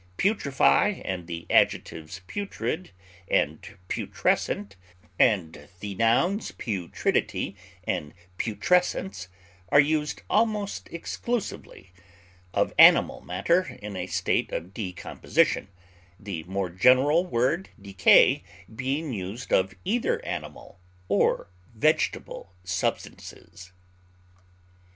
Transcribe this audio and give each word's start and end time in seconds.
Putrefy 0.17 0.99
and 1.05 1.27
the 1.27 1.45
adjectives 1.51 2.21
putrid 2.25 2.89
and 3.27 3.61
putrescent, 3.87 4.75
and 5.19 5.67
the 5.79 5.93
nouns 5.93 6.51
putridity 6.53 7.55
and 7.83 8.15
putrescence, 8.39 9.27
are 9.69 9.79
used 9.79 10.23
almost 10.27 10.89
exclusively 10.91 11.91
of 12.51 12.73
animal 12.79 13.21
matter 13.21 13.77
in 13.79 13.95
a 13.95 14.07
state 14.07 14.51
of 14.51 14.73
decomposition, 14.73 15.67
the 16.19 16.43
more 16.45 16.71
general 16.71 17.23
word 17.27 17.69
decay 17.79 18.43
being 18.75 19.13
used 19.13 19.53
of 19.53 19.75
either 19.85 20.19
animal 20.25 20.79
or 21.09 21.47
vegetable 21.75 22.55
substances. 22.63 23.71